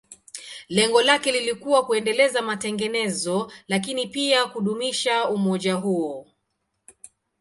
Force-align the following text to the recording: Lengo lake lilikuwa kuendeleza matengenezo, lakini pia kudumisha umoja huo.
Lengo 0.69 1.01
lake 1.01 1.31
lilikuwa 1.31 1.85
kuendeleza 1.85 2.41
matengenezo, 2.41 3.51
lakini 3.67 4.07
pia 4.07 4.45
kudumisha 4.45 5.29
umoja 5.29 5.73
huo. 5.73 6.27